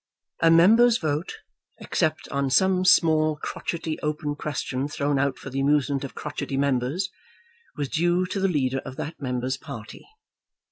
A 0.41 0.49
member's 0.49 0.97
vote, 0.97 1.31
except 1.77 2.27
on 2.29 2.49
some 2.49 2.83
small 2.85 3.35
crotchety 3.39 3.99
open 3.99 4.33
question 4.35 4.87
thrown 4.87 5.19
out 5.19 5.37
for 5.37 5.51
the 5.51 5.59
amusement 5.59 6.03
of 6.03 6.15
crotchety 6.15 6.57
members, 6.57 7.11
was 7.75 7.87
due 7.87 8.25
to 8.25 8.39
the 8.39 8.47
leader 8.47 8.79
of 8.79 8.95
that 8.95 9.21
member's 9.21 9.57
party. 9.57 10.07